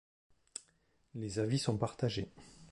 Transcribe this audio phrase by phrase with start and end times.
[1.13, 2.31] Les avis sont partagés.